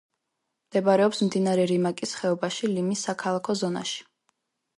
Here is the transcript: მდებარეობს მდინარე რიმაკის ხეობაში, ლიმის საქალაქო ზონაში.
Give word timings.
მდებარეობს 0.69 1.21
მდინარე 1.27 1.67
რიმაკის 1.73 2.15
ხეობაში, 2.21 2.71
ლიმის 2.75 3.05
საქალაქო 3.11 3.57
ზონაში. 3.65 4.05